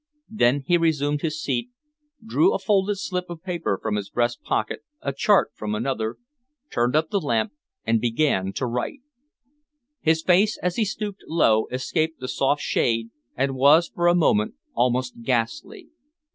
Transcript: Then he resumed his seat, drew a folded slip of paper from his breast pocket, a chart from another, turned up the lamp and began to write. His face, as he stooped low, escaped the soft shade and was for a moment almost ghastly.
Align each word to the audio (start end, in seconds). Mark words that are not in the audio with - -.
Then 0.31 0.63
he 0.65 0.77
resumed 0.79 1.21
his 1.21 1.39
seat, 1.43 1.69
drew 2.25 2.55
a 2.55 2.57
folded 2.57 2.95
slip 2.95 3.29
of 3.29 3.43
paper 3.43 3.79
from 3.79 3.97
his 3.97 4.09
breast 4.09 4.41
pocket, 4.41 4.79
a 4.99 5.13
chart 5.13 5.51
from 5.53 5.75
another, 5.75 6.17
turned 6.71 6.95
up 6.95 7.11
the 7.11 7.19
lamp 7.21 7.51
and 7.85 8.01
began 8.01 8.51
to 8.53 8.65
write. 8.65 9.01
His 9.99 10.23
face, 10.23 10.57
as 10.63 10.77
he 10.77 10.85
stooped 10.85 11.21
low, 11.27 11.67
escaped 11.69 12.19
the 12.19 12.27
soft 12.27 12.63
shade 12.63 13.11
and 13.35 13.53
was 13.55 13.89
for 13.93 14.07
a 14.07 14.15
moment 14.15 14.55
almost 14.73 15.21
ghastly. 15.21 15.89